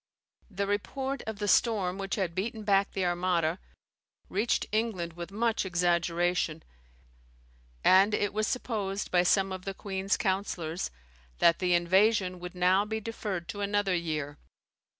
[0.49, 3.59] The report of the storm which had beaten back the Armada
[4.29, 6.63] reached England with much exaggeration,
[7.83, 10.89] and it was supposed by some of the queen's counsellors
[11.37, 14.39] that the invasion would now be deferred to another year.